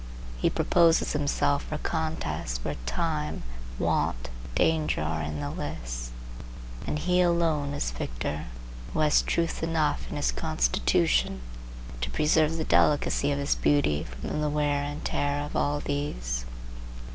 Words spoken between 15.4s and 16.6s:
of all these.